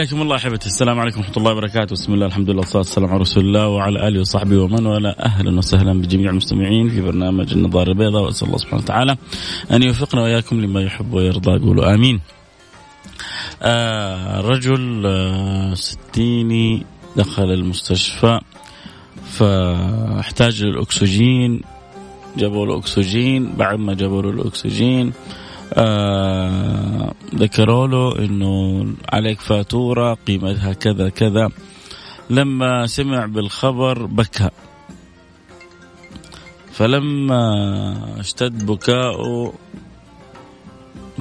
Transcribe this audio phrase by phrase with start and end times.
[0.00, 0.66] حياكم الله أحبتي.
[0.66, 1.92] السلام عليكم ورحمة الله وبركاته.
[1.92, 5.16] بسم الله الحمد لله والصلاة والسلام على رسول الله وعلى آله وصحبه ومن والاه.
[5.20, 8.22] أهلا وسهلا بجميع المستمعين في برنامج النظارة البيضاء.
[8.22, 9.16] وأسأل الله سبحانه وتعالى
[9.72, 11.58] أن يوفقنا وإياكم لما يحب ويرضى.
[11.58, 12.20] قولوا آمين.
[13.62, 18.40] آه رجل آه ستيني دخل المستشفى
[19.24, 21.60] فاحتاج للأكسجين.
[22.36, 23.52] جابوا له أكسجين.
[23.56, 25.12] بعد ما جابوا له الأكسجين
[25.74, 31.48] آه ذكروا له إنه عليك فاتورة قيمتها كذا كذا.
[32.30, 34.50] لما سمع بالخبر بكى.
[36.72, 37.40] فلما
[38.20, 39.52] اشتد بكاؤه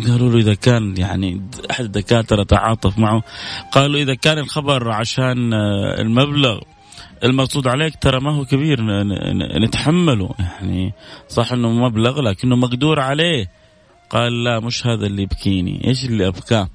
[0.08, 3.24] قالوا له إذا كان يعني أحد الدكاترة تعاطف معه
[3.72, 5.54] قالوا إذا كان الخبر عشان
[6.00, 6.60] المبلغ
[7.24, 8.80] المقصود عليك ترى ما هو كبير
[9.64, 10.30] نتحمله.
[10.40, 10.94] يعني
[11.28, 13.48] صح إنه مبلغ لكنه مقدور عليه.
[14.10, 15.88] قال لا مش هذا اللي يبكيني.
[15.88, 16.70] إيش اللي ابكاه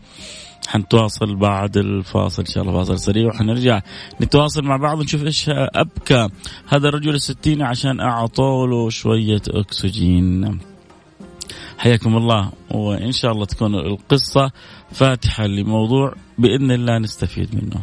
[0.68, 3.80] حنتواصل بعد الفاصل إن شاء الله فاصل سريع وحنرجع
[4.20, 6.28] نتواصل مع بعض ونشوف إيش أبكى.
[6.68, 10.58] هذا الرجل الستين عشان اعطوا له شوية أكسجين.
[11.78, 14.50] حياكم الله وإن شاء الله تكون القصة
[14.92, 17.82] فاتحة لموضوع بإذن الله نستفيد منه.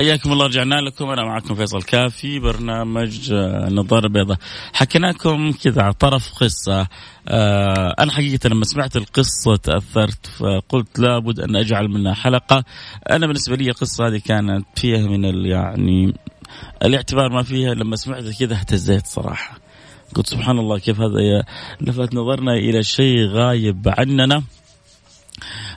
[0.00, 1.10] حياكم الله رجعنا لكم.
[1.10, 4.38] أنا معكم فيصل كاف في برنامج النظاره البيضاء
[4.72, 6.86] حكينا لكم كذا على طرف قصة.
[7.28, 12.64] آه أنا حقيقة لما سمعت القصة تأثرت فقلت لابد أن أجعل منها حلقة.
[13.10, 16.14] أنا بالنسبة لي القصة هذه كانت فيها من يعني
[16.84, 19.58] الاعتبار ما فيها لما سمعت كذا اهتزيت صراحة.
[20.14, 21.44] قلت سبحان الله كيف هذا
[21.80, 24.42] لفت نظرنا إلى شيء غايب عننا.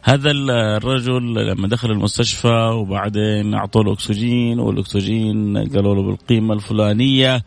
[0.04, 7.44] هذا الرجل لما دخل المستشفى وبعدين اعطوا له اكسجين والأكسجين قالوا له بالقيمة الفلانية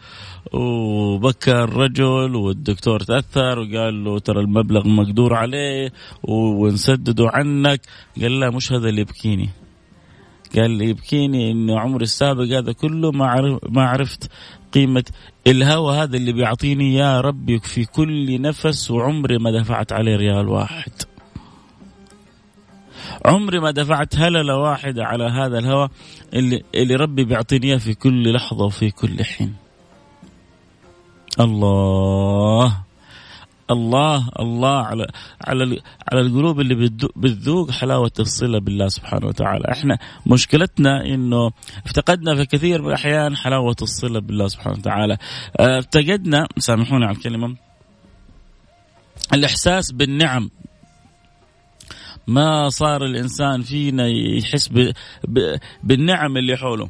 [0.52, 7.80] وبكى الرجل والدكتور تأثر وقال له ترى المبلغ مقدور عليه ونسدده عنك.
[8.20, 9.48] قال لا مش هذا اللي يبكيني.
[10.56, 14.30] قال لي يبكيني انه عمري السابق هذا كله ما ما عرفت
[14.72, 15.04] قيمة
[15.46, 20.92] الهوى هذا اللي بيعطيني يا ربي في كل نفس وعمري ما دفعت عليه ريال واحد.
[23.26, 25.88] عمري ما دفعت هللة واحدة على هذا الهوى
[26.34, 29.54] اللي, اللي ربي بيعطيني إياه في كل لحظة وفي كل حين.
[31.40, 32.86] الله.
[33.70, 35.06] الله الله على
[35.44, 35.80] على
[36.12, 41.50] على القلوب اللي بتذوق حلاوة الصلة بالله سبحانه وتعالى، إحنا مشكلتنا إنه
[41.86, 45.16] افتقدنا في كثير من الأحيان حلاوة الصلة بالله سبحانه وتعالى،
[45.56, 47.56] افتقدنا سامحوني على الكلمة
[49.32, 50.50] الإحساس بالنعم
[52.26, 54.92] ما صار الإنسان فينا يحس ب...
[55.28, 55.56] ب...
[55.82, 56.88] بالنعم اللي حوله.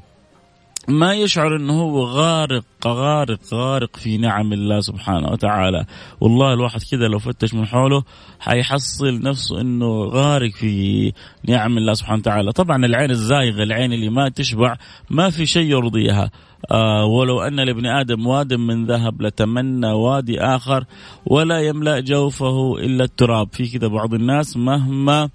[0.89, 5.85] ما يشعر إنه هو غارق غارق غارق في نعم الله سبحانه وتعالى.
[6.21, 8.03] والله الواحد كذا لو فتش من حوله
[8.41, 11.13] حيحصل نفسه إنه غارق في
[11.49, 12.53] نعم الله سبحانه وتعالى.
[12.53, 14.77] طبعا العين الزايغه العين اللي ما تشبع
[15.11, 16.31] ما في شيء يرضيها.
[16.71, 20.85] آه ولو أن لابن آدم واد من ذهب لتمنى وادي آخر
[21.27, 23.49] ولا يملأ جوفه إلا التراب.
[23.53, 25.29] في كذا بعض الناس مهما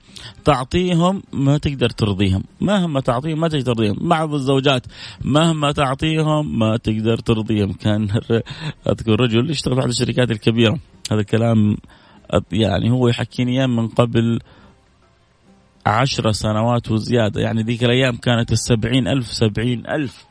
[0.45, 2.43] تعطيهم ما تقدر ترضيهم.
[2.61, 3.97] مهما تعطيهم ما تقدر ترضيهم.
[4.01, 4.85] بعض الزوجات
[5.21, 7.73] مهما تعطيهم ما تقدر ترضيهم.
[7.73, 8.07] كان
[8.89, 10.79] أذكر رجل يشتغل في أحد الشركات الكبيرة.
[11.11, 11.77] هذا الكلام
[12.51, 14.39] يعني هو يحكيني إياه من قبل
[15.85, 17.41] عشر سنوات وزيادة.
[17.41, 20.30] يعني ذيك الأيام كانت السبعين ألف سبعين ألف.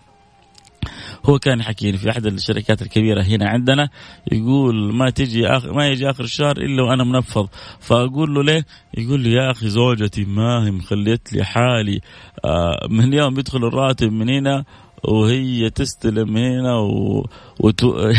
[1.25, 3.89] هو كان يحكي لي في أحد الشركات الكبيرة هنا عندنا
[4.33, 7.49] يقول ما تجي آخر ما يجي آخر الشهر إلا وأنا منفض
[7.81, 8.67] فأقول له ليه؟
[8.99, 12.01] يقول لي يا أخي زوجتي ما هي مخليت لي حالي
[12.45, 14.65] آه من يوم يدخل الراتب من هنا
[15.05, 17.27] وهي تستلم هنا و...
[17.61, 17.95] وتو...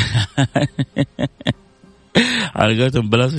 [2.55, 3.31] على قولتهم بلاش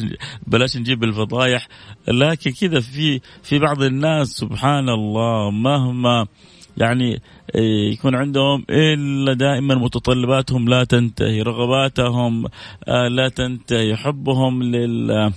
[0.46, 1.68] بلاش نجيب الفضايح
[2.08, 6.26] لكن كذا في في بعض الناس سبحان الله مهما
[6.76, 7.22] يعني
[7.54, 12.46] إيه، يكون عندهم إلا دائما متطلباتهم لا تنتهي رغباتهم
[12.88, 15.32] آه، لا تنتهي حبهم لل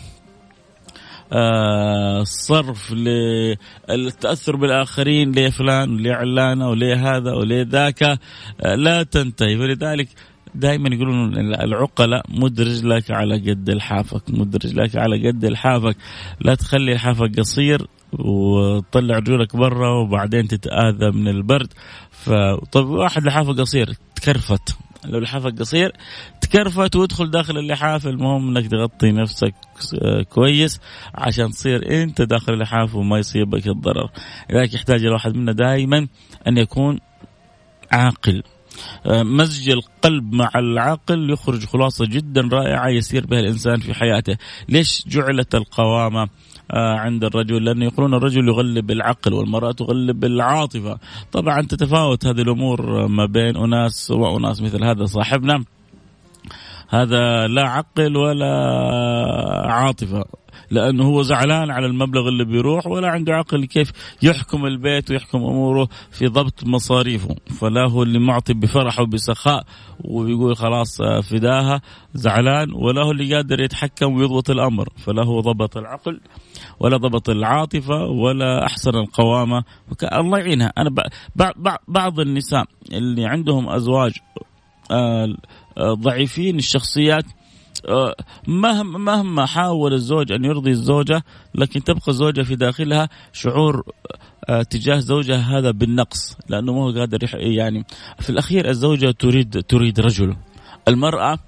[1.33, 3.57] الصرف آه،
[3.89, 9.57] للتاثر بالاخرين ليه فلان وليه علانه وليه هذا وليه ذاك آه، لا تنتهي.
[9.57, 10.07] فلذلك
[10.55, 15.95] دائما يقولون العقلاء مد رجلك على قد لحافك مد رجلك على قد لحافك
[16.39, 17.87] لا تخلي لحافك قصير
[18.19, 21.73] وتطلع رجولك برا وبعدين تتآذى من البرد.
[22.11, 24.75] فطب واحد لحافة قصير تكرفت.
[25.05, 25.91] لو لحافك قصير
[26.41, 29.53] تكرفت وادخل داخل اللحاف المهم إنك تغطي نفسك
[30.29, 30.81] كويس
[31.15, 34.09] عشان تصير أنت داخل اللحاف وما يصيبك الضرر.
[34.49, 36.07] لذلك يحتاج الواحد منا دائما
[36.47, 36.99] أن يكون
[37.91, 38.43] عاقل.
[39.05, 44.37] مزج القلب مع العقل يخرج خلاصة جدا رائعة يسير بها الإنسان في حياته.
[44.69, 46.29] ليش جعلت القوامة آه،
[46.73, 50.99] عند الرجل لأنه يقولون الرجل يغلب العقل والمرأة تغلب العاطفة.
[51.31, 55.63] طبعا تتفاوت هذه الأمور ما بين أناس وأناس مثل هذا صاحبنا.
[56.89, 58.53] هذا لا عقل ولا
[59.65, 60.25] عاطفة.
[60.71, 63.91] لأنه هو زعلان على المبلغ اللي بيروح ولا عنده عقل كيف
[64.23, 67.35] يحكم البيت ويحكم أموره في ضبط مصاريفه.
[67.59, 69.65] فلا هو اللي معطي بفرح وبسخاء
[70.03, 71.81] ويقول خلاص فداها
[72.13, 74.89] زعلان ولا هو اللي قادر يتحكم ويضبط الأمر.
[74.97, 76.21] فلا هو ضبط العقل
[76.79, 79.63] ولا ضبط العاطفة ولا أحسن القوامة.
[80.13, 80.73] الله يعينها.
[80.77, 80.89] أنا
[81.87, 84.13] بعض النساء اللي عندهم أزواج
[84.91, 85.35] آه،
[85.77, 87.25] آه، ضعيفين الشخصيات
[88.47, 91.23] مهما مهما حاول الزوج أن يرضي الزوجة
[91.55, 93.83] لكن تبقى الزوجة في داخلها شعور
[94.49, 97.85] آه، تجاه زوجها هذا بالنقص لأنه ما هو قادر يعني
[98.19, 100.35] في الأخير الزوجة تريد تريد رجل.
[100.87, 101.39] المرأة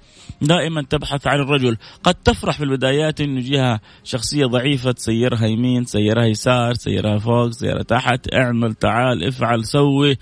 [0.42, 1.76] دائما تبحث عن الرجل.
[2.02, 7.82] قد تفرح في البدايات انه جهة شخصية ضعيفة تسيرها يمين تسيرها يسار تسيرها فوق تسيرها
[7.82, 10.16] تحت اعمل تعال افعل سوي.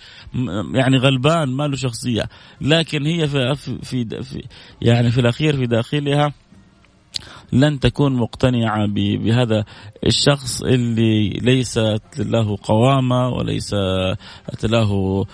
[0.74, 2.28] يعني غلبان ما له شخصية.
[2.60, 4.42] لكن هي في, في, في
[4.82, 6.32] يعني في الأخير في داخلها
[7.52, 9.64] لن تكون مقتنعة بهذا
[10.06, 13.74] الشخص اللي ليست له قوامة وليس
[14.64, 15.24] له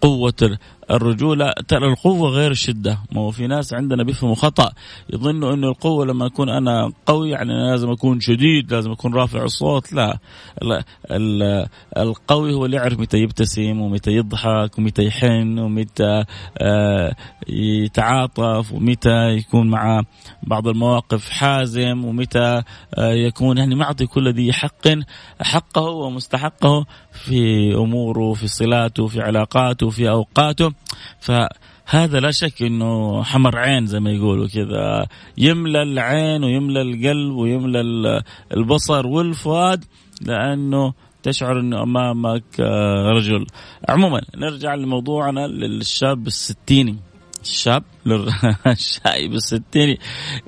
[0.00, 0.58] قوة
[0.90, 4.72] الرجولة ترى القوة غير الشدة ما هو في ناس عندنا بيفهموا خطأ
[5.12, 9.42] يظنوا أنه القوة لما أكون أنا قوي يعني أنا لازم أكون شديد لازم أكون رافع
[9.42, 9.92] الصوت.
[9.92, 10.18] لا,
[10.62, 16.24] لا القوي هو اللي يعرف متى يبتسم ومتى يضحك ومتى يحن ومتى
[16.58, 17.14] آه،
[17.48, 20.02] يتعاطف ومتى يكون مع
[20.42, 22.62] بعض المواقف حازم ومتى
[22.98, 24.88] آه، يكون يعني معطي كل ذي حق.
[25.42, 26.86] حقه ومستحقه
[27.18, 30.72] في أموره في صلاته في علاقاته في أوقاته.
[31.20, 35.06] فهذا لا شك إنه حمر عين زي ما يقولوا كذا.
[35.38, 37.80] يملى العين ويملى القلب ويملى
[38.56, 39.84] البصر والفؤاد
[40.20, 40.92] لأنه
[41.22, 43.46] تشعر إنه أمامك آه، رجل.
[43.88, 46.96] عموما نرجع لموضوعنا للشاب الستيني.
[47.42, 47.84] الشاب؟
[48.66, 49.98] الشايب الستيني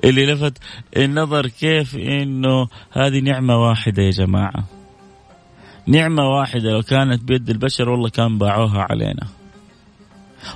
[0.03, 0.57] اللي لفت
[0.97, 4.80] النظر كيف إنه هذه نعمة واحدة يا جماعة.
[5.91, 9.27] نعمة واحدة لو كانت بيد البشر والله كان باعوها علينا.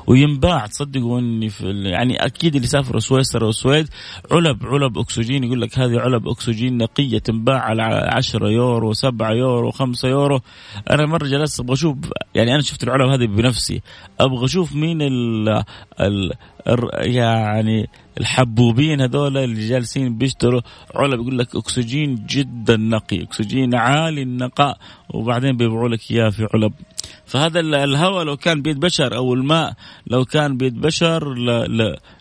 [0.08, 0.66] وينباع.
[0.66, 3.88] تصدقوا إني في يعني أكيد اللي سافروا سويسرا والسويد
[4.32, 5.44] علب علب أكسجين.
[5.44, 10.40] يقول لك هذه علب أكسجين نقية تنباع على 10 يورو 7 يورو 5 يورو.
[10.92, 11.98] أنا مرة جلست أبغى أشوف
[12.36, 13.82] يعني أنا شفت العلب هذه بنفسي.
[14.20, 15.64] أبغى أشوف مين ال
[16.00, 16.32] ال
[16.94, 17.90] يعني
[18.20, 20.62] الحبوبين هذول اللي جالسين بيشتروا
[20.96, 21.22] علب.
[21.22, 24.78] يقول لك أكسجين جدا نقي أكسجين عالي النقاء.
[25.10, 26.74] وبعدين بيبيعوا لك إياه في علب.
[27.26, 29.74] فهذا الهواء لو كان بيد بشر أو الماء
[30.08, 31.34] لو كان بيد بشر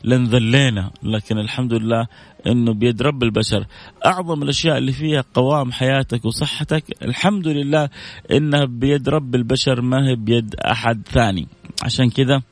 [0.05, 2.07] لنذلينا لكن الحمد لله
[2.47, 3.67] إنه بيد رب البشر.
[4.07, 7.89] أعظم الأشياء اللي فيها قوام حياتك وصحتك الحمد لله
[8.33, 11.49] إنها بيد رب البشر ما هي بيد أحد ثاني.
[11.83, 12.43] عشان كذا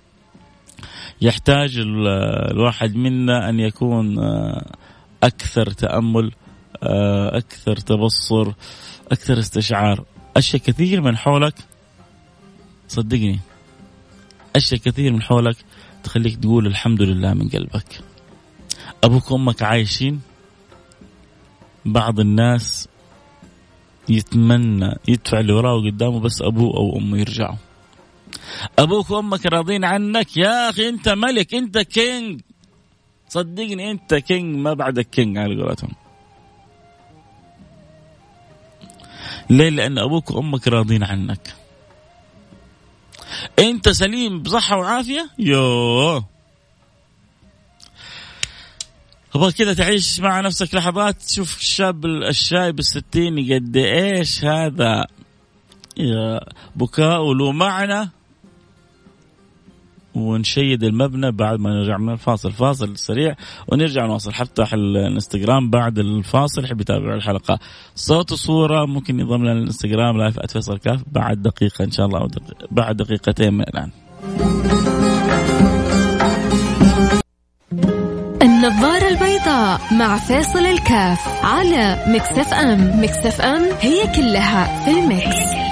[1.20, 1.78] يحتاج
[2.50, 4.66] الواحد منا أن يكون آه،
[5.22, 6.32] أكثر تأمل
[6.82, 8.52] آه، أكثر تبصر
[9.12, 10.04] أكثر استشعار.
[10.36, 11.54] أشياء كثير من حولك
[12.92, 13.40] صدقني
[14.56, 15.56] أشياء كثير من حولك
[16.04, 18.00] تخليك تقول الحمد لله من قلبك.
[19.04, 20.20] أبوك وأمك عايشين
[21.84, 22.88] بعض الناس
[24.08, 27.56] يتمنى يدفع اللي وراه وقدامه بس أبوه أو أمه يرجعوا.
[28.78, 32.40] أبوك وأمك راضين عنك يا أخي أنت ملك أنت king.
[33.28, 35.92] صدقني أنت king ما بعدك king على قولتهم.
[39.50, 41.61] ليه؟ لأن أبوك وأمك راضين عنك.
[43.58, 46.24] أنت سليم بصحة وعافية؟ يوه.
[49.34, 55.06] تبغى كذا تعيش مع نفسك لحظات تشوف الشاب الشايب الستيني قد إيش هذا.
[56.76, 58.10] بكاء له معنى
[60.14, 62.52] ونشيد المبنى بعد ما نرجع من الفاصل.
[62.52, 63.34] فاصل سريع
[63.68, 64.32] ونرجع نواصل.
[64.32, 66.66] حفتح الانستغرام بعد الفاصل.
[66.66, 67.58] حب يتابع الحلقة.
[67.94, 72.28] صوت وصورة ممكن يضم لنا الانستغرام live @فيصل كاف بعد دقيقة إن شاء الله أو
[72.70, 73.90] بعد دقيقتين من الآن.
[78.42, 85.71] النظارة البيضاء مع فيصل الكاف على Mix FM Mix FM هي كلها في ال Mix.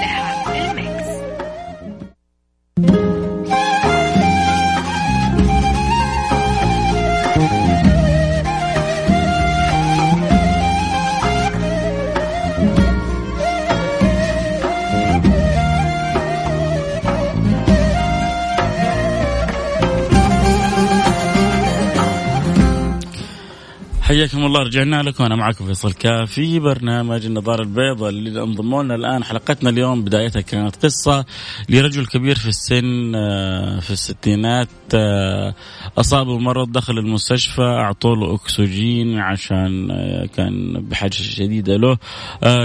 [24.11, 25.23] حياكم الله رجعنا لكم.
[25.23, 29.23] أنا معكم فيصل كاف في برنامج النظارة البيضاء اللي انضموا لنا الآن.
[29.23, 31.25] حلقتنا اليوم بدايتها كانت قصة
[31.69, 35.55] لرجل كبير في السن آه، في الستينات آه،
[35.97, 41.97] اصابه مرض دخل المستشفى اعطوا له اكسجين عشان آه، كان بحاجة شديدة له.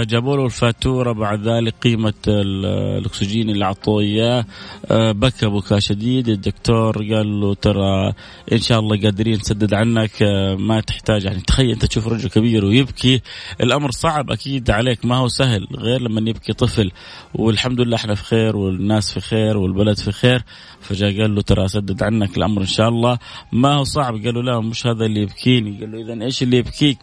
[0.03, 4.45] جابوا له الفاتورة بعد ذلك قيمة الأكسجين اللي أعطوه إياه
[4.91, 6.29] بكى بكاء شديد.
[6.29, 8.13] الدكتور قال له ترى
[8.51, 10.21] إن شاء الله قادرين نسدد عنك
[10.59, 13.21] ما تحتاج يعني تخيل انت تشوف رجل كبير ويبكي
[13.61, 16.91] الأمر صعب أكيد عليك ما هو سهل غير لما يبكي طفل
[17.35, 20.43] والحمد لله إحنا في خير والناس في خير والبلد في خير.
[20.81, 23.17] فجاء قال له ترى سدد عنك الأمر إن شاء الله.
[23.51, 25.79] ما هو صعب قال له لا مش هذا اللي يبكيني.
[25.79, 26.97] قال له اذا إيش اللي يبكيك؟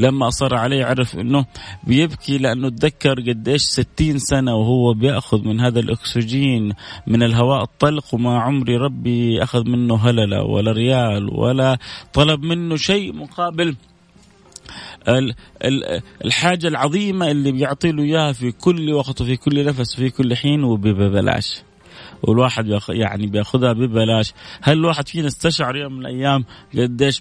[0.00, 1.44] لما أصر عليه عرف إنه
[1.84, 6.72] بيبكي لأنه تذكر قديش 60 سنة وهو بيأخذ من هذا الأكسجين
[7.06, 11.78] من الهواء الطلق وما عمري ربي أخذ منه هللة ولا ريال ولا
[12.12, 13.76] طلب منه شيء مقابل
[16.24, 20.64] الحاجة العظيمة اللي بيعطي له إياها في كل وقت وفي كل نفس وفي كل حين
[20.64, 21.62] وببلاش.
[22.22, 24.32] والواحد يعني بياخذها ببلاش.
[24.62, 27.20] هل الواحد فينا استشعر يوم من الأيام قديش؟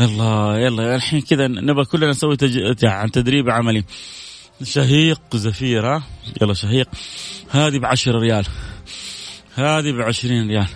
[0.00, 2.82] الله يلا الحين كذا نبغى كلنا نسوي تج...
[2.82, 3.84] يعني تدريب عملي.
[4.62, 6.02] شهيق زفير ها؟
[6.42, 6.88] يلا شهيق.
[7.50, 8.46] هذه بعشرة ريال.
[9.54, 10.68] هذه بعشرين ريال.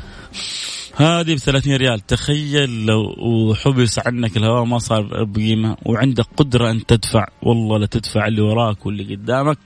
[1.01, 2.01] هذه ب 30 ريال.
[2.01, 7.27] تخيل لو حبس عنك الهواء ما صار بقيمة وعندك قدرة أن تدفع.
[7.43, 9.59] والله لا تدفع اللي وراك واللي قدامك.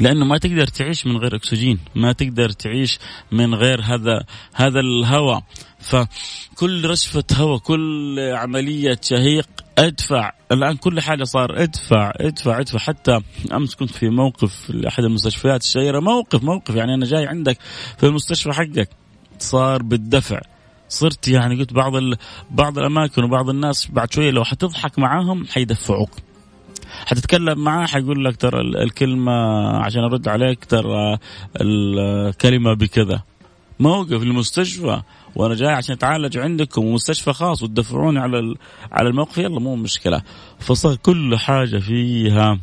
[0.00, 1.78] لأنه ما تقدر تعيش من غير أكسجين.
[1.94, 2.98] ما تقدر تعيش
[3.32, 5.42] من غير هذا هذا الهواء.
[5.78, 9.48] فكل رشفة هواء كل عملية شهيق
[9.78, 10.32] ادفع.
[10.52, 12.78] الآن كل حاجة صار ادفع ادفع ادفع.
[12.78, 13.20] حتى
[13.52, 16.00] أمس كنت في موقف لأحد المستشفيات الشهيرة.
[16.00, 16.74] موقف موقف.
[16.74, 17.58] يعني أنا جاي عندك
[17.98, 19.05] في المستشفى حقك.
[19.38, 20.40] صار بالدفع.
[20.88, 21.92] صرت يعني قلت بعض
[22.50, 26.10] بعض الأماكن وبعض الناس بعد شوية لو حتضحك معاهم حيدفعوك.
[27.06, 29.32] حتتكلم معاه حيقول لك ترى الكلمة
[29.76, 31.18] عشان أرد عليك ترى
[31.60, 33.22] الكلمة بكذا.
[33.80, 35.02] موقف المستشفى
[35.36, 38.54] وأنا جاي عشان أتعالج عندكم مستشفى خاص وتدفعوني على
[38.92, 40.22] على الموقف يلا مو مشكلة.
[40.58, 42.58] فصار كل حاجة فيها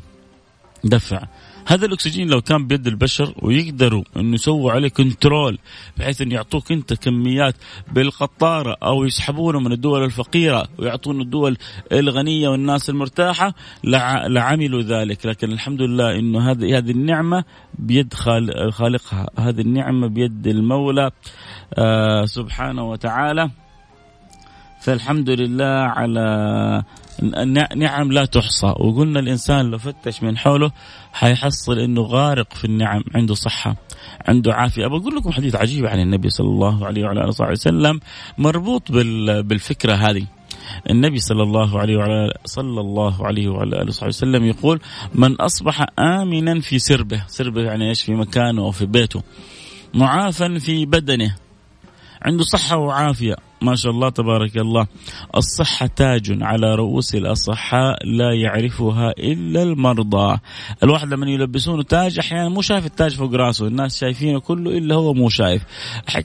[0.84, 1.24] دفع.
[1.66, 5.60] هذا الأكسجين لو كان بيد البشر ويقدروا إنه يسووا عليه كنترول
[5.98, 7.56] بحيث انه يعطوك أنت كميات
[7.92, 11.58] بالقطارة أو يسحبونه من الدول الفقيرة ويعطون الدول
[11.92, 13.54] الغنية والناس المرتاحة
[14.28, 15.26] لعملوا ذلك.
[15.26, 17.44] لكن الحمد لله إنه هذه هذه النعمة
[17.80, 18.14] بيد
[18.72, 19.30] خالقها.
[19.40, 21.12] هذه النعمة بيد المولى
[21.74, 23.50] آه سبحانه وتعالى.
[24.84, 26.84] فالحمد لله على
[27.76, 28.68] نعم لا تحصى.
[28.68, 30.72] وقلنا الإنسان لو فتش من حوله
[31.14, 33.76] حيحصل إنه غارق في النعم عنده صحة
[34.28, 34.86] عنده عافية.
[34.86, 38.00] أبغى أقول لكم حديث عجيب عن النبي صلى الله عليه وعلى آله وصحبه وسلم
[38.38, 40.26] مربوط بالفكرة هذه.
[40.90, 44.80] النبي صلى الله عليه وعلى صلى الله عليه وعلى آله وصحبه وسلم يقول
[45.16, 47.24] من أصبح امنا في سربه.
[47.28, 49.24] سربه يعني إيش؟ في مكانه أو في بيته.
[49.94, 51.36] معافا في بدنه.
[52.22, 53.36] عنده صحة وعافية.
[53.64, 54.88] ما شاء الله تبارك الله.
[55.36, 60.38] الصحة تاج على رؤوس الأصحاء لا يعرفها إلا المرضى.
[60.84, 65.14] الواحد لما يلبسونه تاج أحيانا مو شايف التاج فوق راسه الناس شايفينه كله إلا هو
[65.14, 65.64] مو شايف.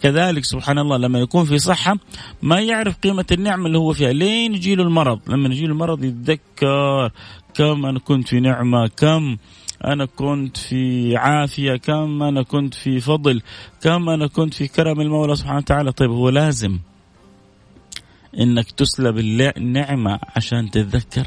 [0.03, 1.97] كذلك سبحان الله لما يكون في صحة
[2.43, 4.13] ما يعرف قيمة النعمة اللي هو فيها.
[4.13, 7.11] لين يجيله المرض؟ لما يجيله المرض يتذكر
[7.55, 9.37] كم أنا كنت في نعمة كم
[9.85, 13.43] أنا كنت في عافية كم أنا كنت في فضل
[13.83, 15.93] كم أنا كنت في كرم المولى سبحانه وتعالى.
[15.93, 16.79] طيب هو لازم
[18.41, 21.27] إنك تسلب النعمة عشان تتذكر.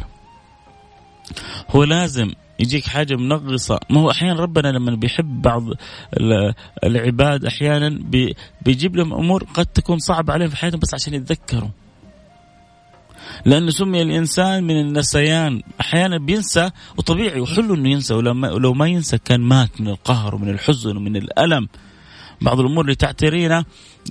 [1.70, 3.80] هو لازم يجيك حاجة منغصة.
[3.89, 5.63] ما هو أحيانا ربنا لما بيحب بعض
[6.84, 8.00] العباد أحيانا
[8.62, 11.70] بيجيب لهم أمور قد تكون صعبة عليهم في حياتهم بس عشان يتذكروا.
[13.46, 15.62] لأنه سمي الإنسان من النسيان.
[15.82, 18.13] أحيانا بينسى وطبيعي وحلو أنه ينسى.
[18.13, 21.68] ولو ما, ينسى كان مات من القهر ومن الحزن ومن الألم.
[22.41, 23.65] بعض الأمور اللي تعترينا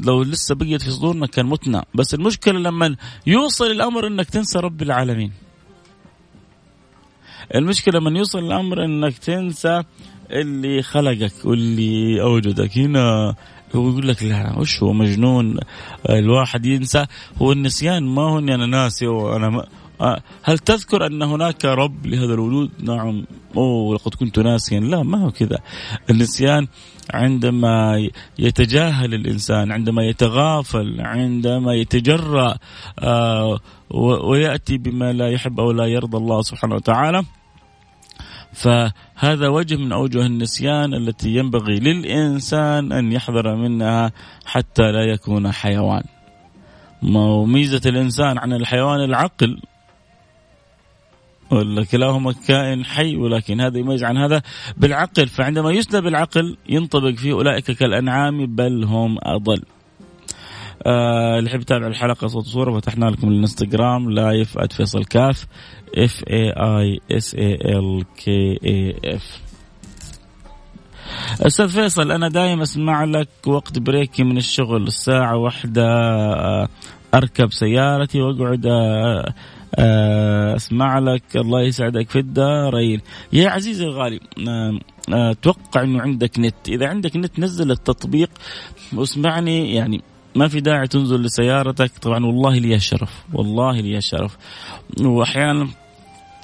[0.07, 1.85] لو لسه بقيت في صدورنا كان متنا.
[1.95, 2.97] بس المشكلة لما
[3.27, 5.33] يوصل الأمر أنك تنسى رب العالمين.
[7.55, 9.83] المشكلة لما يوصل الأمر أنك تنسى
[10.31, 12.79] اللي خلقك واللي أوجدك.
[12.79, 13.35] هنا
[13.75, 15.59] هو يقول لك لا وش هو مجنون؟
[16.11, 17.07] الواحد ينسى.
[17.43, 19.67] هو النسيان ما هو اني أنا ناسي وأنا
[20.43, 23.25] هل تذكر أن هناك رب لهذا الوجود؟ نعم
[23.57, 25.59] أوه لقد كنت ناسيا، لا ما هو كذا.
[26.11, 26.67] النسيان
[27.15, 32.57] عندما يتجاهل الإنسان، عندما يتغافل، عندما يتجرأ
[32.99, 33.61] آه
[34.31, 37.25] ويأتي بما لا يحب أو لا يرضى الله سبحانه وتعالى.
[38.53, 44.13] فهذا وجه من أوجه النسيان التي ينبغي للإنسان أن يحذر منها
[44.45, 46.03] حتى لا يكون حيوان.
[47.03, 49.61] وميزه الإنسان عن الحيوان العقل
[51.51, 54.43] ولا كلاهما كائن حي ولكن هذا يميز عن هذا
[54.77, 59.63] بالعقل فعندما يسلب العقل ينطبق فيه أولئك كالأنعام بل هم أضل.
[60.87, 65.47] آه اللي يحب يتابع الحلقة صوت وصورة فتحنا لكم الانستغرام live @فيصل كاف
[65.99, 69.41] F A I S A L K A F
[71.47, 76.69] أستاذ فيصل أنا دائما أسمع لك وقت بريكي من الشغل الساعة واحدة آه،
[77.15, 79.35] أركب سيارتي وأقعد آه،
[80.57, 83.01] اسمع لك الله يسعدك في الدارين.
[83.33, 84.21] يا عزيزي الغالي
[85.09, 86.69] أتوقع إنه عندك نت.
[86.69, 88.31] إذا عندك نت نزل التطبيق
[88.93, 90.01] واسمعني يعني
[90.35, 91.91] ما في داعي تنزل لسيارتك.
[92.03, 94.37] طبعا والله لي الشرف والله لي الشرف
[95.01, 95.69] واحيانا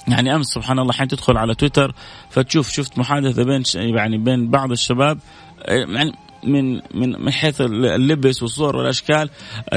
[0.09, 1.95] يعني أمس سبحان الله حين تدخل على تويتر
[2.31, 5.19] فتشوف شفت محادثة بين يعني بين بعض الشباب
[5.69, 6.13] يعني
[6.45, 9.31] من من من حيث اللبس والصور والأشكال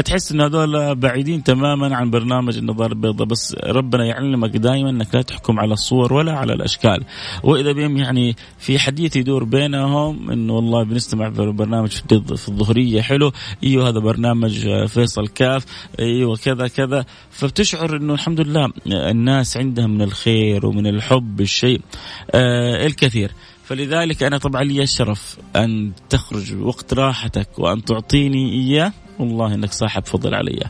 [0.05, 5.21] تحس إن هذول بعيدين تماما عن برنامج النظاره البيضاء بس ربنا يعلمك دائما إنك لا
[5.21, 7.05] تحكم على الصور ولا على الأشكال.
[7.43, 13.31] وإذا بهم يعني في حديث يدور بينهم انه والله بنستمع برنامج في الظهرية حلو
[13.63, 15.65] إيوه هذا برنامج فيصل كاف
[15.99, 17.05] إيوه كذا كذا.
[17.31, 21.81] فبتشعر إنه الحمد لله الناس عندها من الخير ومن الحب الشيء
[22.31, 23.31] آه الكثير.
[23.69, 28.93] فلذلك أنا طبعا لي الشرف أن تخرج وقت راحتك وأن تعطيني إياه.
[29.19, 30.63] والله أنك صاحب فضل علي.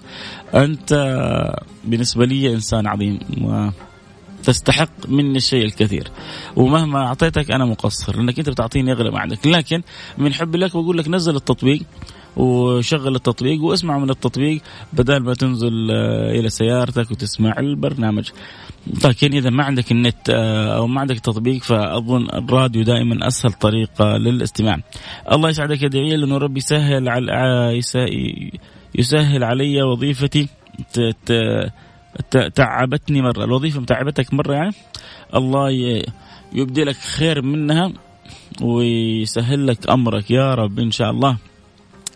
[0.53, 0.93] أنت
[1.83, 3.69] بالنسبة لي إنسان عظيم و
[4.43, 6.12] تستحق مني الشيء الكثير.
[6.55, 9.47] ومهما أعطيتك أنا مقصر لأنك أنت بتعطيني أغلى ما عندك.
[9.47, 9.81] لكن
[10.17, 11.81] من حبي لك بقول لك نزل التطبيق.
[12.38, 14.62] وشغل التطبيق واسمع من التطبيق
[14.94, 18.30] بدل ما تنزل آه، إلى سيارتك وتسمع البرنامج.
[19.06, 24.18] لكن إذا ما عندك النت آه، أو ما عندك تطبيق فأظن الراديو دائما أسهل طريقة
[24.18, 24.78] للاستماع.
[25.32, 27.82] الله يسعدك يا دعيل إنه ربي يسهل على
[28.96, 30.48] يسهل علي وظيفتي.
[32.56, 33.44] تعبتني مرة.
[33.44, 34.76] الوظيفة متعبتك مرة يعني؟
[35.36, 35.70] الله
[36.54, 37.94] يبدي لك خير منها
[38.62, 40.32] ويسهل لك أمرك.
[40.32, 41.38] يا رب إن شاء الله.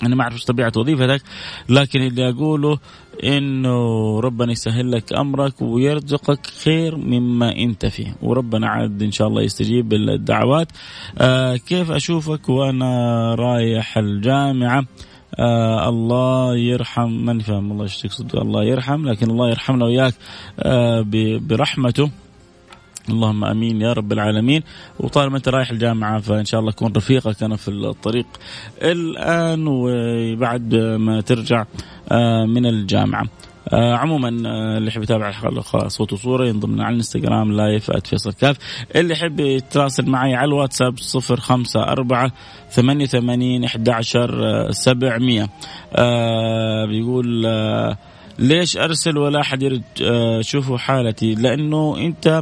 [0.05, 1.21] أنا ما أعرف إيش طبيعة وظيفتك
[1.69, 2.79] لكن اللي أقوله
[3.23, 9.41] إنه ربنا يسهل لك أمرك ويرزقك خير مما أنت فيه وربنا عاد إن شاء الله
[9.41, 10.67] يستجيب الدعوات
[11.17, 14.85] آه كيف أشوفك وأنا رايح الجامعة؟
[15.39, 20.13] آه الله يرحم من فهم الله إيش تقصد الله يرحم لكن الله يرحمنا وياك
[20.59, 21.05] آه
[21.39, 22.09] برحمته.
[23.09, 24.63] اللهم آمين يا رب العالمين.
[24.99, 28.25] وطالما أنت رايح الجامعة فإن شاء الله اكون رفيقك أنا في الطريق
[28.81, 31.65] الآن وبعد ما ترجع
[32.11, 33.25] آه، من الجامعة.
[33.69, 38.57] آه عموما آه اللي يحب يتابع الحلقة صوت وصورة ينضم على الإنستغرام لايف @فيصل كاف.
[38.95, 40.95] اللي يحب يتواصل معي على الواتساب
[41.31, 42.31] 054
[42.69, 45.49] 88 11 700
[45.95, 47.97] آه بيقول آه
[48.39, 50.41] ليش أرسل ولا أحد يرد؟ آه
[50.77, 52.41] حالتي لأنه أنت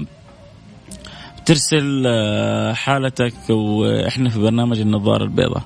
[1.51, 5.63] ترسل آه، حالتك وإحنا في برنامج النظارة البيضاء.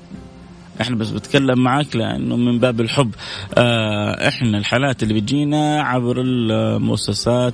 [0.82, 3.12] إحنا بس بتكلم معك لأنه من باب الحب.
[3.58, 7.54] آه، إحنا الحالات اللي بتجينا عبر المؤسسات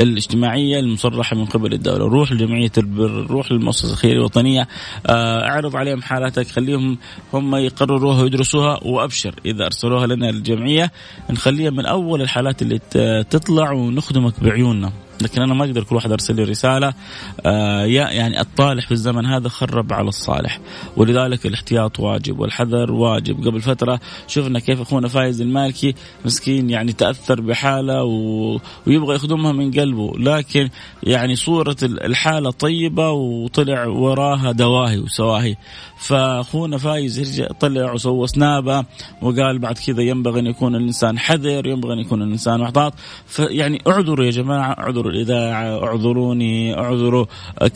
[0.00, 2.04] الاجتماعية المصرحة من قبل الدولة.
[2.04, 4.68] روح لجمعية البر روح للمؤسسة الخيرية الوطنية.
[5.06, 6.98] آه، اعرض عليهم حالاتك خليهم
[7.34, 9.34] هم يقرروها ويدرسوها وأبشر.
[9.46, 10.92] إذا أرسلوها لنا الجمعية
[11.30, 12.78] نخليها من أول الحالات اللي
[13.30, 14.92] تطلع ونخدمك بعيوننا.
[15.22, 16.94] لكن أنا ما أقدر كل واحد أرسل لي رسالة
[17.46, 20.60] آه يعني الطالح في الزمن هذا خرب على الصالح.
[20.96, 23.46] ولذلك الاحتياط واجب والحذر واجب.
[23.46, 28.58] قبل فترة شفنا كيف أخونا فايز المالكي مسكين يعني تأثر بحالة و...
[28.86, 30.12] ويبغى يخدمها من قلبه.
[30.18, 30.68] لكن
[31.02, 35.56] يعني صورة الحالة طيبة وطلع وراها دواهي وسواهي.
[35.98, 38.84] فأخونا فايز طلع وسوى سنابة
[39.22, 42.94] وقال بعد كذا ينبغي أن يكون الإنسان حذر ينبغي أن يكون الإنسان محتاط.
[43.26, 47.26] فيعني اعذروا يا جماعة اعذروا الاذاعه أعذروني أعذروا.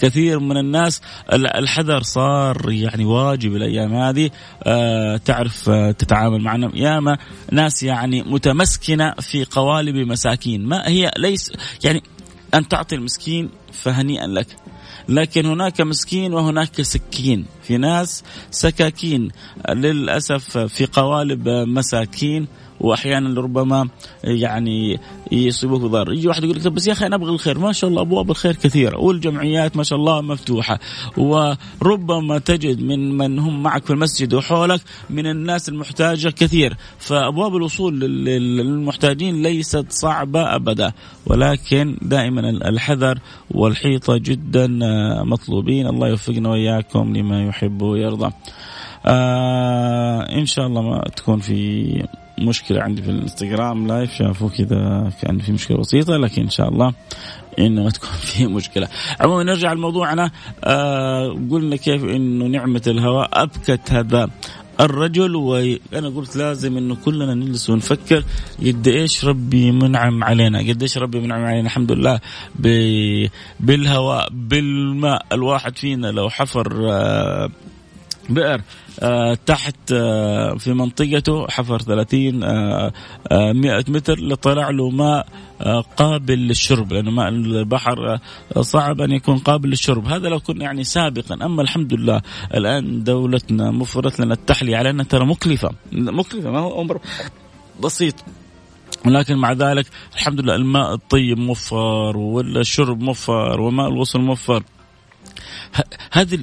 [0.00, 1.00] كثير من الناس
[1.32, 4.30] الحذر صار يعني واجب الأيام هذه.
[4.62, 7.18] آه تعرف آه تتعامل معنا ياما
[7.52, 10.66] ناس يعني متمسكنة في قوالب مساكين.
[10.66, 11.52] ما هي ليس
[11.84, 12.02] يعني
[12.54, 14.46] أن تعطي المسكين فهنيئا لك.
[15.08, 17.46] لكن هناك مسكين وهناك سكين.
[17.62, 19.28] في ناس سكاكين.
[19.70, 22.46] للأسف في قوالب مساكين.
[22.80, 23.88] وأحيانا ربما
[24.24, 25.00] يعني
[25.32, 26.12] يصيبوك ضرر.
[26.12, 27.58] يجي واحد يقول لك بس يا أخي أنا أبغى الخير.
[27.58, 28.98] ما شاء الله أبواب الخير كثيرة.
[28.98, 30.78] والجمعيات ما شاء الله مفتوحة.
[31.16, 36.76] وربما تجد من من هم معك في المسجد وحولك من الناس المحتاجة كثير.
[36.98, 40.92] فأبواب الوصول للمحتاجين ليست صعبة أبدا.
[41.26, 43.18] ولكن دائما الحذر
[43.50, 44.66] والحيطة جدا
[45.24, 45.86] مطلوبين.
[45.86, 48.32] الله يوفقنا وإياكم لما يحب ويرضى.
[49.06, 52.02] آه إن شاء الله ما تكون في
[52.40, 56.92] مشكلة عندي في الانستغرام لايف شافوا كذا كان في مشكلة بسيطة لكن إن شاء الله
[57.58, 58.88] إنه ما تكون في مشكلة.
[59.20, 60.30] عموما نرجع لموضوعنا
[60.64, 64.30] آه قلنا كيف إنه نعمة الهواء أبكت هذا
[64.80, 68.24] الرجل وأنا قلت لازم إنه كلنا نجلس ونفكر
[68.66, 72.20] قد إيش ربي منعم علينا، قد إيش ربي منعم علينا الحمد لله
[73.60, 77.50] بالهواء بالماء، الواحد فينا لو حفر آه
[78.30, 78.60] بئر
[79.00, 82.92] آه تحت آه في منطقته حفر 30 آه
[83.30, 85.26] 100 آه، متر لطلع له ماء
[85.96, 88.18] قابل للشرب لأنه ماء البحر
[88.60, 90.06] صعب أن يكون قابل للشرب.
[90.06, 92.22] هذا لو كنا يعني سابقا أما الحمد لله
[92.54, 97.00] الآن دولتنا مفرت لنا التحلية علينا ترى مكلفة مكلفة ما هو أمر
[97.82, 98.14] بسيط.
[99.06, 104.62] ولكن مع ذلك الحمد لله الماء الطيب موفر والشرب موفر وماء الغسل موفر
[106.12, 106.38] هذه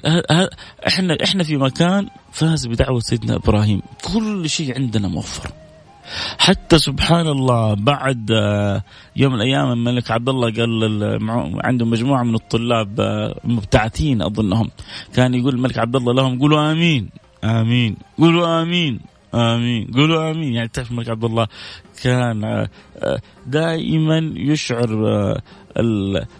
[0.88, 3.82] إحنا إحنا في مكان فاز بدعوة سيدنا إبراهيم.
[4.14, 5.52] كل شيء عندنا موفر.
[6.40, 8.84] حتى سبحان الله بعد آه،
[9.16, 14.70] يوم من الأيام الملك عبد الله قال عنده مجموعة من الطلاب آه، مبتعثين أظنهم.
[15.14, 17.10] كان يقول الملك عبد الله لهم قولوا آمين.
[17.44, 17.98] آمين.
[18.18, 19.00] قولوا آمين.
[19.34, 19.92] آمين.
[19.96, 20.54] قولوا آمين.
[20.54, 21.48] يعني تعرف الملك عبد الله
[22.04, 24.90] كان آه، دائما يشعر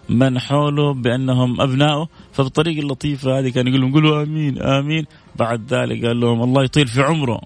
[0.10, 2.08] من حوله بأنهم ابنائه
[2.38, 5.06] فبالطريقة اللطيفة هذه كان يقول لهم قولوا آمين آمين.
[5.36, 7.42] بعد ذلك قال لهم الله يطيل في عمره.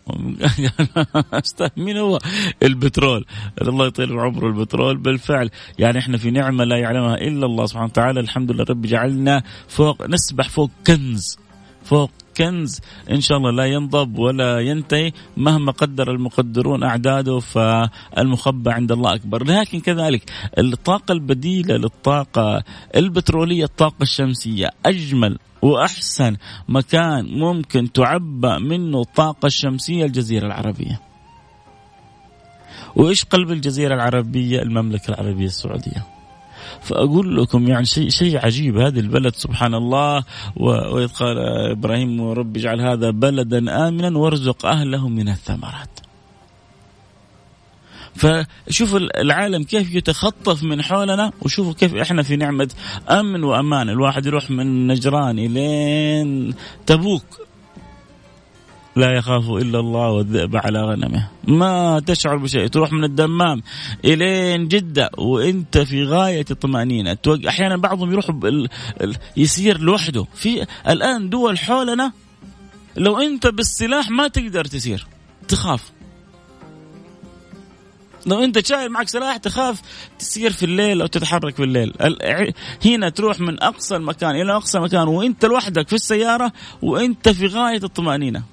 [1.77, 2.19] مين هو؟
[2.63, 3.25] البترول.
[3.61, 4.97] الله يطيل في عمره البترول.
[4.97, 5.49] بالفعل
[5.79, 8.19] يعني إحنا في نعمة لا يعلمها إلا الله سبحانه وتعالى.
[8.19, 11.37] الحمد لله رب جعلنا فوق نسبح فوق كنز
[11.83, 12.79] فوق كنز
[13.11, 19.43] إن شاء الله لا ينضب ولا ينتهي مهما قدر المقدرون أعداده فالمخبى عند الله أكبر.
[19.43, 22.63] لكن كذلك الطاقة البديلة للطاقة
[22.95, 26.37] البترولية الطاقة الشمسية أجمل وأحسن
[26.69, 30.99] مكان ممكن تعبأ منه الطاقه الشمسية الجزيرة العربية.
[32.95, 36.10] وإيش قلب الجزيرة العربية؟ المملكة العربية السعودية.
[36.81, 38.77] فأقول لكم يعني شيء شيء عجيب.
[38.77, 40.23] هذه البلد سبحان الله
[40.55, 41.37] وإذ قال
[41.71, 45.99] إبراهيم رب اجعل هذا بلدا آمنا وارزق أهله من الثمرات.
[48.15, 52.69] فشوفوا العالم كيف يتخطف من حولنا وشوفوا كيف إحنا في نعمة
[53.09, 53.89] أمن وأمان.
[53.89, 56.53] الواحد يروح من نجران إلين
[56.85, 57.23] تبوك.
[58.95, 61.27] لا يخاف إلا الله والذئب على غنمه.
[61.43, 63.61] ما تشعر بشيء تروح من الدمام
[64.05, 67.17] إلين جدة وإنت في غاية الطمأنينة.
[67.47, 68.31] أحيانا بعضهم يروح
[69.37, 70.25] يسير لوحده.
[70.35, 72.11] في الآن دول حولنا
[72.97, 75.07] لو إنت بالسلاح ما تقدر تسير
[75.47, 75.91] تخاف.
[78.25, 79.81] لو إنت شايل معك سلاح تخاف
[80.19, 81.93] تسير في الليل أو تتحرك في الليل.
[82.85, 87.83] هنا تروح من أقصى المكان إلى أقصى مكان وإنت لوحدك في السيارة وإنت في غاية
[87.83, 88.43] الطمأنينة.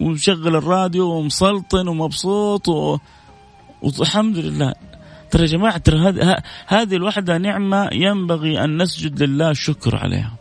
[0.00, 2.68] ومشغل الراديو ومسلطن ومبسوط.
[3.82, 4.74] والحمد لله
[5.30, 6.14] ترى يا جماعة ترى
[6.66, 10.32] هذه الوحدة نعمة ينبغي أن نسجد لله الشكر عليها.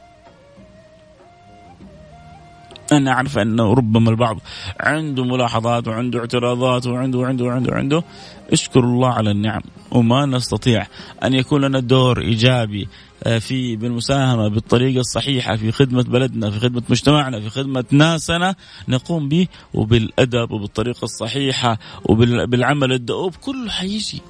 [2.92, 4.40] أنا أعرف أنه ربما البعض
[4.80, 8.04] عنده ملاحظات وعنده اعتراضات وعنده وعنده وعنده وعنده.
[8.52, 9.62] اشكر الله على النعم.
[9.92, 10.88] وما نستطيع
[11.24, 12.88] أن يكون لنا دور إيجابي
[13.24, 18.56] آه، في بالمساهمة بالطريقة الصحيحة في خدمة بلدنا في خدمة مجتمعنا في خدمة ناسنا.
[18.88, 23.36] نقوم به وبالأدب وبالطريقة الصحيحة وبالعمل الدؤوب.
[23.36, 24.22] كله حيجي.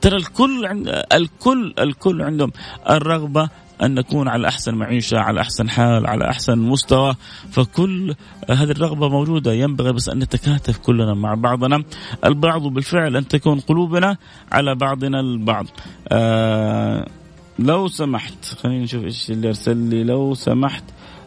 [0.00, 2.52] ترى الكل عند الكل الكل عندهم
[2.90, 3.48] الرغبة
[3.82, 7.14] أن نكون على أحسن معيشة على أحسن حال على أحسن مستوى.
[7.50, 8.14] فكل
[8.50, 9.52] هذه الرغبة موجودة.
[9.52, 11.82] ينبغي بس أن نتكاتف كلنا مع بعضنا.
[12.24, 14.16] البعض بالفعل أن تكون قلوبنا
[14.52, 15.66] على بعضنا البعض.
[16.08, 17.06] آه
[17.58, 20.04] لو سمحت خلينا نشوف إيش اللي أرسل لي.
[20.04, 20.84] لو سمحت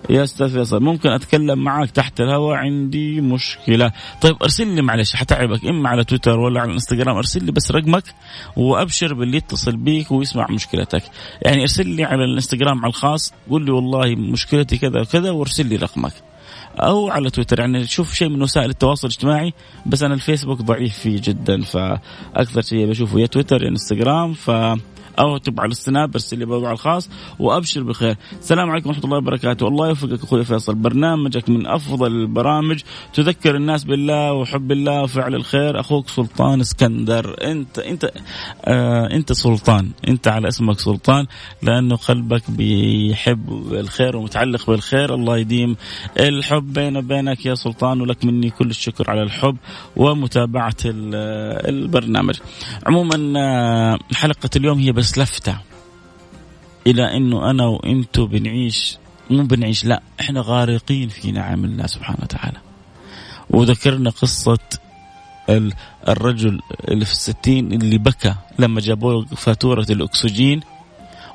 [0.09, 3.91] يا أستاذ فيصل ممكن أتكلم معك تحت الهواء عندي مشكلة.
[4.21, 5.65] طيب أرسل لي معلش حتعبك.
[5.65, 8.03] إما على تويتر ولا على الانستغرام أرسل لي بس رقمك
[8.55, 11.03] وأبشر باللي يتصل بيك ويسمع مشكلتك.
[11.41, 15.75] يعني أرسل لي على الإنستغرام على الخاص قول لي والله مشكلتي كذا وكذا وأرسل لي
[15.75, 16.13] رقمك.
[16.79, 19.53] أو على تويتر يعني شوف شيء من وسائل التواصل الاجتماعي
[19.85, 24.51] بس أنا الفيسبوك ضعيف فيه جدا فأكثر شيء بشوفه يا تويتر يا إنستغرام ف
[25.19, 28.15] أو تبع على السناب ارسل لي موضوع الخاص وأبشر بخير.
[28.39, 29.67] السلام عليكم ورحمة الله وبركاته.
[29.67, 30.75] الله يوفقك أخوي فيصل.
[30.75, 32.81] برنامجك من أفضل البرامج.
[33.13, 35.79] تذكر الناس بالله وحب الله وفعل الخير.
[35.79, 37.35] أخوك سلطان اسكندر.
[37.43, 38.11] أنت أنت
[38.65, 39.91] آه أنت سلطان.
[40.07, 41.25] أنت على اسمك سلطان
[41.63, 45.15] لأنه قلبك بيحب الخير ومتعلق بالخير.
[45.15, 45.75] الله يديم
[46.19, 49.57] الحب بين وبينك يا سلطان ولك مني كل الشكر على الحب
[49.95, 52.39] ومتابعة البرنامج.
[52.85, 55.57] عموما آه، حلقة اليوم هي بس بس لفتة
[56.87, 58.97] إلى أنه أنا وأنتو بنعيش
[59.29, 62.57] مو بنعيش لا إحنا غارقين في نعم الله سبحانه وتعالى.
[63.49, 64.57] وذكرنا قصة
[66.09, 70.61] الرجل اللي في الستين اللي بكى لما جابوا له فاتورة الأكسجين.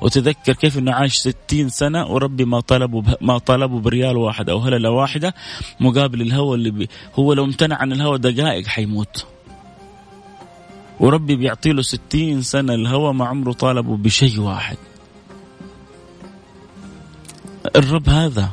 [0.01, 4.89] وتذكر كيف إنه عاش ستين سنة وربي ما طلبوا ما طلبوا بريال واحد أو هللة
[4.89, 5.33] واحدة
[5.79, 9.34] مقابل الهواء اللي بي هو لو امتنع عن الهواء دقائق حيموت.
[10.99, 14.77] وربي بيعطي له ستين سنة الهوى ما عمره طالبه بشيء واحد.
[17.75, 18.49] الرب هذا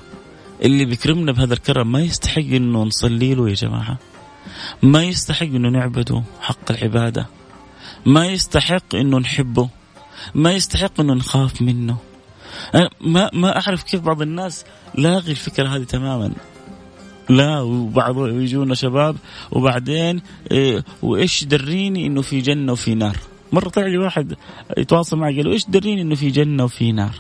[0.63, 3.99] اللي بيكرمنا بهذا الكرم ما يستحق إنه نصلي له يا جماعة.
[4.83, 7.27] ما يستحق إنه نعبده حق العبادة.
[8.07, 9.69] ما يستحق إنه نحبه.
[10.35, 11.97] ما يستحق إنه نخاف منه.
[13.01, 16.33] ما ما أعرف كيف بعض الناس لاغي الفكرة هذه تماما.
[17.33, 19.17] لا وبعض يجونا شباب
[19.51, 23.17] وبعدين إيه وإيش دريني إنه في جنة وفي نار؟
[23.53, 24.35] مرة طلع لي واحد
[24.79, 27.15] يتواصل معي قال إيش دريني إنه في جنة وفي نار؟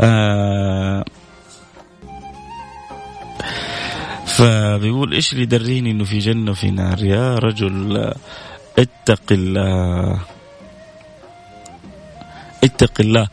[0.00, 1.04] آه
[4.26, 8.12] فبيقول إيش اللي يدريني إنه في جنة وفي نار؟ يا رجل
[8.78, 10.20] اتق الله.
[12.64, 13.28] اتق الله.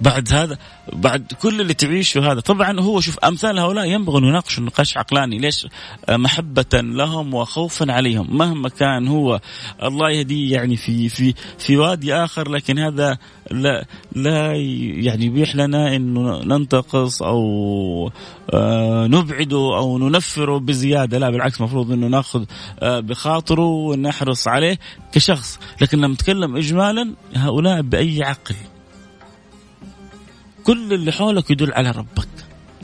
[0.00, 0.58] بعد هذا
[0.92, 2.40] بعد كل اللي تعيشه هذا.
[2.40, 5.38] طبعا هو شوف أمثال هؤلاء ينبغي أن يناقشوا نقاش عقلاني.
[5.38, 5.66] ليش؟
[6.10, 8.36] محبة لهم وخوفا عليهم.
[8.36, 9.40] مهما كان هو
[9.82, 13.18] الله يهديه يعني في في في وادي آخر لكن هذا
[13.50, 14.52] لا لا
[14.96, 18.10] يعني يبيح لنا انه ننتقص أو
[18.54, 21.18] آه، نبعده أو ننفره بزيادة.
[21.18, 22.44] لا بالعكس المفروض إنه ناخذ
[22.80, 24.78] آه، بخاطره ونحرص عليه
[25.12, 25.58] كشخص.
[25.80, 28.54] لكن لما نتكلم اجمالا هؤلاء بأي عقل؟
[30.68, 32.28] كل اللي حولك يدل على ربك.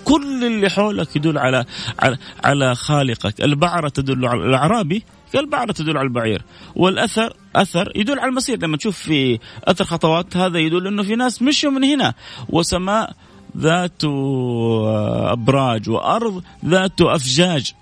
[0.05, 1.65] كل اللي حولك يدل على
[1.99, 3.41] على, على خالقك.
[3.41, 6.43] البعرة تدل على الأعرابي البعرة تدل على البعير.
[6.77, 11.43] والأثر أثر يدل على المسير لما تشوف في أثر خطوات هذا يدل أنه في ناس
[11.43, 12.15] مشوا من هنا.
[12.49, 13.13] وسماء
[13.57, 14.05] ذات
[15.33, 17.73] أبراج وأرض ذات أفجاج.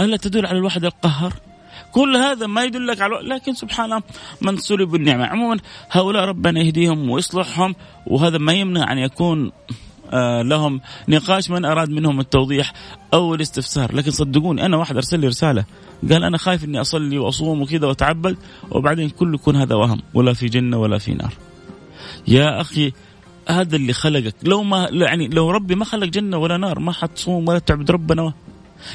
[0.00, 1.32] ألا تدل على الواحد القهر
[1.94, 4.02] كل هذا ما يدلك على لكن سبحان الله
[4.40, 5.58] من سلب النعمة عموما
[5.90, 7.74] هؤلاء ربنا يهديهم ويصلحهم
[8.06, 9.52] وهذا ما يمنع أن يكون
[10.12, 12.72] آه، لهم نقاش من أراد منهم التوضيح
[13.14, 13.94] أو الاستفسار.
[13.94, 15.64] لكن صدقوني أنا واحد أرسل لي رسالة.
[16.10, 18.36] قال أنا خايف أني أصلي وأصوم وكذا وأتعبد
[18.70, 21.32] وبعدين كله يكون هذا وهم ولا في جنة ولا في نار.
[22.28, 22.92] يا أخي
[23.48, 24.34] هذا اللي خلقك.
[24.42, 28.32] لو ما يعني لو ربي ما خلق جنة ولا نار ما حتصوم ولا تعبد ربنا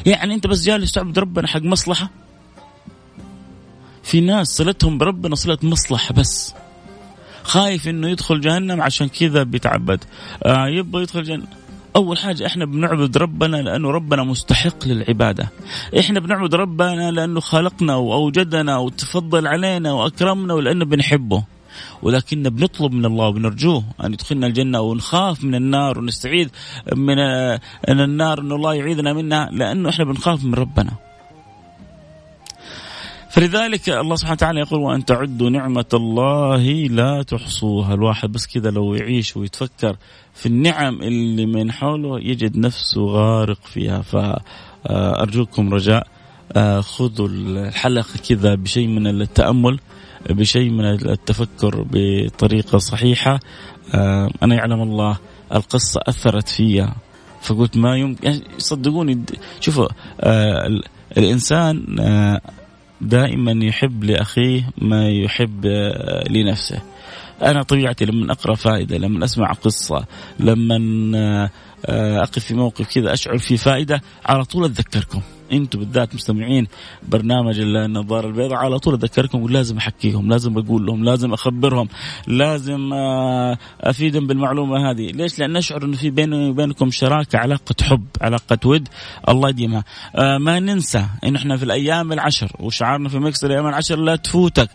[0.05, 2.09] يعني أنت بس جالس تعبد ربنا حق مصلحة؟
[4.09, 6.53] في ناس صلتهم بربنا صلة مصلحة بس.
[7.43, 10.03] خايف إنه يدخل جهنم عشان كذا بيتعبد.
[10.43, 11.47] آه يبغى يدخل جهنم.
[11.95, 15.51] أول حاجة إحنا بنعبد ربنا لأنه ربنا مستحق للعبادة.
[15.99, 21.43] إحنا بنعبد ربنا لأنه خلقنا وأوجدنا وتفضل علينا وأكرمنا ولأنه بنحبه.
[22.01, 26.49] ولكن بنطلب من الله وبنرجوه أن يدخلنا الجنة ونخاف من النار ونستعيذ
[26.95, 27.19] من
[27.89, 29.49] النار ان الله يعيذنا منها.
[29.51, 30.91] لأنه إحنا بنخاف من ربنا.
[33.29, 37.93] فلذلك الله سبحانه وتعالى يقول وأن تعدوا نعمة الله لا تحصوها.
[37.93, 39.97] الواحد بس كذا لو يعيش ويتفكر
[40.33, 44.01] في النعم اللي من حوله يجد نفسه غارق فيها.
[44.01, 46.07] فأرجوكم رجاء
[46.51, 49.79] آه، خذوا الحلقة كذا بشيء من التأمل
[50.29, 53.39] بشيء من التفكر بطريقة صحيحة.
[53.93, 55.17] آه، أنا يعلم الله
[55.55, 56.95] القصة أثرت فيها
[57.41, 59.23] فقلت ما يمكن يعني صدقوني
[59.59, 59.87] شوفوا
[60.21, 60.81] آه،
[61.17, 61.85] الإنسان
[63.01, 65.65] دائما يحب لأخيه ما يحب
[66.29, 66.81] لنفسه.
[67.41, 70.05] أنا طبيعتي لما أقرأ فائدة لما أسمع قصة
[70.39, 70.77] لما
[71.17, 71.49] آه،
[71.85, 75.21] آه، أقف في موقف كذا أشعر في فائدة على طول أتذكركم.
[75.51, 76.67] أنتم بالذات مستمعين
[77.07, 78.57] برنامج النظارة البيضاء.
[78.57, 81.87] على طول أذكركم لازم أحكيهم لازم أقول لهم لازم أخبرهم
[82.27, 85.11] لازم آه، أفيدهم بالمعلومة هذه.
[85.11, 88.87] ليش؟ لأن نشعر إنه في بيني وبينكم شراكة علاقة حب علاقة ود.
[89.29, 89.83] الله يديمها.
[90.15, 94.69] آه، ما ننسى إن إحنا في الأيام العشر وشعارنا في مكسر الأيام العشر لا تفوتك.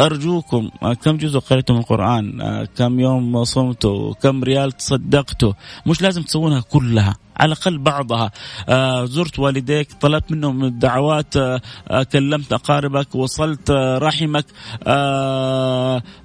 [0.00, 5.52] أرجوكم آه، كم جزء قريتم القرآن؟ كم يوم صمتوا؟ كم ريال تصدقتوا؟
[5.86, 7.25] مش لازم تسوونها كلها.
[7.40, 8.30] على الأقل بعضها.
[8.68, 14.44] آه زرت والديك طلبت منهم الدعوات آه, آه، كلمت أقاربك وصلت رحمك.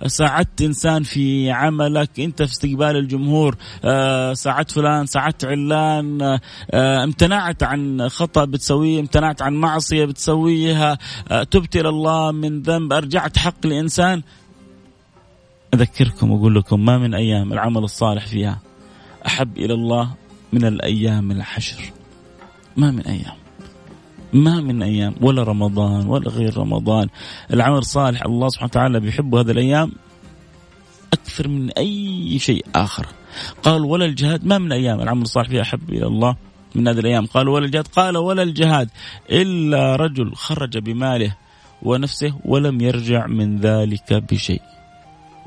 [0.07, 3.55] ساعدت إنسان في عملك أنت في استقبال الجمهور.
[4.33, 6.39] ساعدت فلان ساعدت علان.
[6.73, 10.97] امتنعت عن خطأ بتسويه امتنعت عن معصية بتسويها.
[11.51, 14.21] تبت إلى الله من ذنب أرجعت حق لانسان
[15.73, 18.59] أذكركم وأقول لكم ما من أيام العمل الصالح فيها
[19.25, 20.20] أحب إلى الله.
[20.53, 21.91] من الأيام الحشر.
[22.77, 23.35] ما من أيام.
[24.33, 25.15] ما من أيام.
[25.21, 27.07] ولا رمضان ولا غير رمضان.
[27.53, 29.91] العمل الصالح الله سبحانه وتعالى بيحب هذه الأيام
[31.13, 33.07] أكثر من أي شيء آخر.
[33.63, 34.45] قال ولا الجهاد.
[34.45, 35.01] ما من أيام.
[35.01, 36.35] العمل الصالح فيها أحب إلى الله
[36.75, 37.25] من هذه الأيام.
[37.25, 37.87] قال ولا الجهاد.
[37.87, 38.89] قال ولا الجهاد
[39.31, 41.35] إلا رجل خرج بماله
[41.81, 44.61] ونفسه ولم يرجع من ذلك بشيء.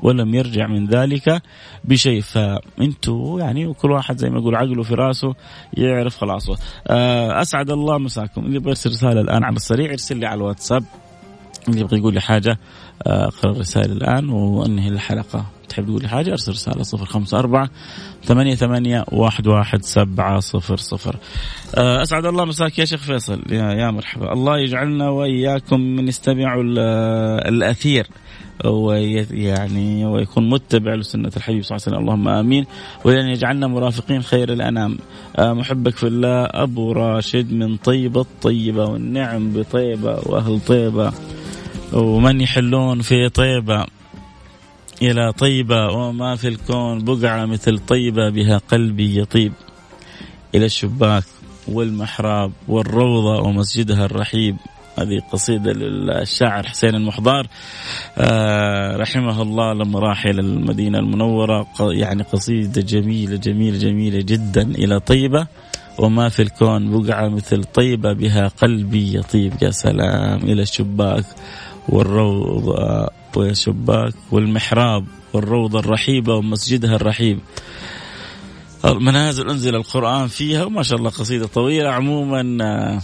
[0.05, 1.41] ولم يرجع من ذلك
[1.83, 2.21] بشيء.
[2.21, 5.35] فانتوا يعني وكل واحد زي ما يقول عقله في راسه
[5.73, 6.49] يعرف خلاص.
[6.87, 8.45] آه، أسعد الله مساكم.
[8.45, 10.83] اللي يبغى يرسل رسالة الآن على السريع يرسل لي على الواتساب.
[11.69, 12.57] اللي يبغى يقول لي حاجة
[13.07, 15.45] آه، أقرأ الرسائل الآن وأنهي الحلقة.
[15.69, 17.69] تحب تقول لي حاجة؟ أرسل رسالة صفر خمسة أربعة
[18.23, 21.15] ثمانية ثمانية واحد واحد سبعة صفر صفر.
[21.75, 23.41] آه، أسعد الله مساك يا شيخ فيصل.
[23.49, 24.33] يا, يا مرحبا.
[24.33, 26.63] الله يجعلنا وإياكم من يستمعوا
[27.49, 28.07] الأثير.
[28.65, 31.99] ويعني ويكون متبع لسنة الحبيب صلى الله عليه وسلم.
[31.99, 32.65] اللهم آمين.
[33.03, 34.97] ولأن يجعلنا مرافقين خير الأنام.
[35.35, 41.13] آه، محبك في الله أبو راشد من طيبة الطيبة والنعم بطيبة وأهل طيبة
[41.93, 43.85] ومن يحلون في طيبة
[45.01, 49.53] إلى طيبة وما في الكون بقعة مثل طيبة بها قلبي يطيب.
[50.55, 51.23] إلى الشباك
[51.67, 54.57] والمحراب والروضة ومسجدها الرحيب.
[54.99, 57.47] هذه قصيدة للشاعر حسين المحضار.
[58.17, 64.99] آه رحمه الله لما راح إلى المدينة المنورة يعني قصيدة جميلة جميلة جميلة جدا إلى
[64.99, 65.47] طيبة.
[65.99, 69.53] وما في الكون بقعة مثل طيبة بها قلبي يطيب.
[69.61, 71.25] يا سلام إلى الشباك
[71.89, 77.39] والروضة والشباك والمحراب والروضة الرحيبة ومسجدها الرحيب.
[78.85, 81.89] منازل أنزل القرآن فيها وما شاء الله قصيدة طويلة.
[81.89, 83.01] عموما آه،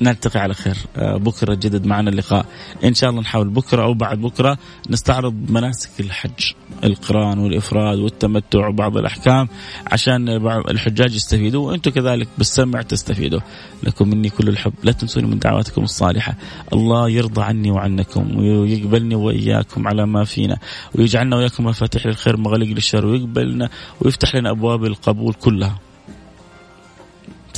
[0.00, 0.76] نلتقي على خير.
[0.96, 2.46] آه، بكرة جدد معنا اللقاء.
[2.84, 4.58] إن شاء الله نحاول بكرة أو بعد بكرة
[4.90, 6.52] نستعرض مناسك الحج
[6.84, 9.48] القرآن والإفراد والتمتع وبعض الأحكام
[9.92, 10.28] عشان
[10.70, 13.40] الحجاج يستفيدوا وأنتم كذلك بالسمع تستفيدوا.
[13.82, 14.72] لكم مني كل الحب.
[14.82, 16.34] لا تنسوني من دعواتكم الصالحة.
[16.72, 20.58] الله يرضى عني وعنكم ويقبلني وإياكم على ما فينا
[20.94, 23.68] ويجعلنا وإياكم مفاتيح للخير مغلق للشر ويقبلنا
[24.00, 25.85] ويفتح لنا أبواب القبول كلها.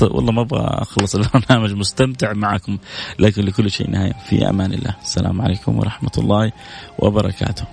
[0.03, 2.79] والله ما أبغى أخلص البرنامج مستمتع معكم
[3.19, 4.13] لكن لكل شيء نهاية.
[4.29, 4.95] في أمان الله.
[5.03, 6.53] السلام عليكم ورحمة الله
[6.99, 7.65] وبركاته.